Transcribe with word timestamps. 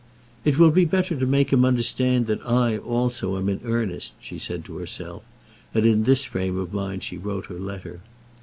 "It 0.43 0.57
will 0.57 0.71
be 0.71 0.83
better 0.85 1.15
to 1.15 1.25
make 1.27 1.53
him 1.53 1.63
understand 1.63 2.25
that 2.25 2.43
I, 2.43 2.75
also, 2.75 3.37
am 3.37 3.47
in 3.47 3.59
earnest," 3.63 4.13
she 4.19 4.39
said 4.39 4.65
to 4.65 4.77
herself; 4.77 5.21
and 5.75 5.85
in 5.85 6.05
this 6.05 6.25
frame 6.25 6.57
of 6.57 6.73
mind 6.73 7.03
she 7.03 7.19
wrote 7.19 7.45
her 7.45 7.59
letter. 7.59 7.99